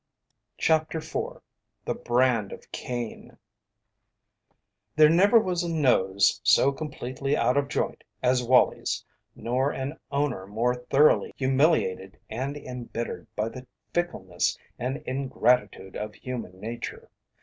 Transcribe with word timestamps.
CHAPTER 0.57 0.97
IV 0.97 1.43
THE 1.85 1.93
BRAND 1.93 2.51
OF 2.51 2.71
CAIN 2.71 3.37
There 4.95 5.11
never 5.11 5.39
was 5.39 5.61
a 5.61 5.69
nose 5.71 6.41
so 6.43 6.71
completely 6.71 7.37
out 7.37 7.55
of 7.55 7.67
joint 7.67 8.03
as 8.23 8.41
Wallie's 8.41 9.05
nor 9.35 9.69
an 9.71 9.99
owner 10.11 10.47
more 10.47 10.73
thoroughly 10.73 11.35
humiliated 11.37 12.17
and 12.31 12.57
embittered 12.57 13.27
by 13.35 13.49
the 13.49 13.67
fickleness 13.93 14.57
and 14.79 15.03
ingratitude 15.05 15.95
of 15.95 16.15
human 16.15 16.59
nature. 16.59 17.11